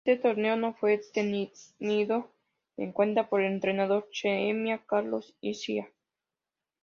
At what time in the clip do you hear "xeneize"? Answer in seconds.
4.11-4.83